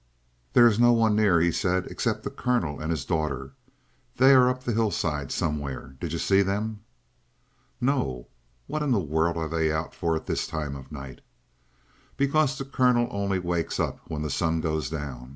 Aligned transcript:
"There 0.53 0.65
is 0.65 0.79
no 0.79 0.93
one 0.93 1.15
near," 1.15 1.39
he 1.39 1.51
said, 1.51 1.85
"except 1.85 2.23
the 2.23 2.31
colonel 2.31 2.79
and 2.79 2.89
his 2.89 3.05
daughter. 3.05 3.51
They 4.17 4.33
are 4.33 4.49
up 4.49 4.63
the 4.63 4.73
hillside, 4.73 5.31
somewhere. 5.31 5.95
Did 5.99 6.11
you 6.11 6.17
see 6.17 6.41
them?" 6.41 6.79
"No. 7.79 8.27
What 8.65 8.81
in 8.81 8.89
the 8.89 8.99
world 8.99 9.37
are 9.37 9.47
they 9.47 9.71
out 9.71 9.93
for 9.93 10.15
at 10.15 10.25
this 10.25 10.47
time 10.47 10.75
of 10.75 10.91
night?" 10.91 11.21
"Because 12.17 12.57
the 12.57 12.65
colonel 12.65 13.09
only 13.11 13.37
wakes 13.37 13.79
up 13.79 13.99
when 14.07 14.23
the 14.23 14.31
sun 14.31 14.59
goes 14.59 14.89
down. 14.89 15.29